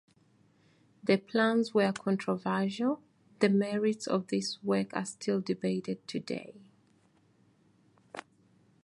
[1.03, 3.03] The plans were controversial;
[3.37, 6.55] the merits of this work are still debated today.